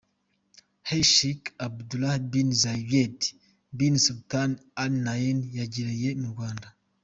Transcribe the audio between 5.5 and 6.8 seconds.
yagiriye mu Rwanda.